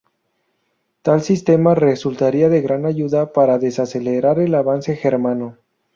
Tal 1.03 1.21
sistema 1.21 1.75
resultaría 1.75 2.49
de 2.49 2.61
gran 2.63 2.87
ayuda 2.87 3.31
para 3.33 3.59
desacelerar 3.59 4.39
el 4.39 4.55
avance 4.55 4.95
germano. 4.95 5.59